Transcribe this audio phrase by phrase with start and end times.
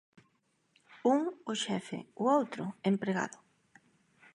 [1.13, 1.19] Un,
[1.51, 3.37] o xefe; o outro, empregado.